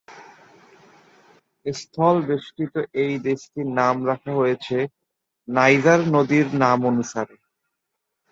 [1.65, 4.77] স্থলবেষ্টিত এই দেশটির নাম রাখা হয়েছে
[5.47, 7.35] নাইজার নদীর নামানুসারে।